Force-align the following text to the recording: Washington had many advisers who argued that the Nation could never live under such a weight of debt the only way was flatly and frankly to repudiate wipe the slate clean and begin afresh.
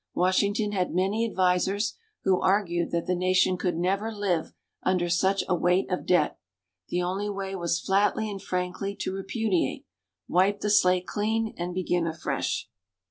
Washington 0.15 0.71
had 0.71 0.95
many 0.95 1.29
advisers 1.29 1.93
who 2.23 2.41
argued 2.41 2.89
that 2.89 3.05
the 3.05 3.13
Nation 3.13 3.55
could 3.55 3.77
never 3.77 4.11
live 4.11 4.51
under 4.81 5.09
such 5.11 5.43
a 5.47 5.53
weight 5.53 5.91
of 5.91 6.07
debt 6.07 6.39
the 6.87 7.03
only 7.03 7.29
way 7.29 7.53
was 7.55 7.79
flatly 7.79 8.27
and 8.27 8.41
frankly 8.41 8.95
to 8.95 9.13
repudiate 9.13 9.85
wipe 10.27 10.61
the 10.61 10.71
slate 10.71 11.05
clean 11.05 11.53
and 11.55 11.75
begin 11.75 12.07
afresh. 12.07 12.67